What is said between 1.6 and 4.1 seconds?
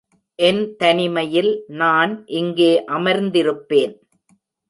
நான் இங்கே அமர்ந்திருப்பேன்.